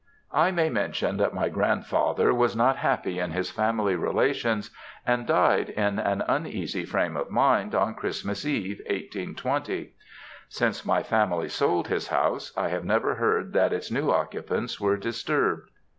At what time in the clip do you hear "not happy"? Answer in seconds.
2.55-3.19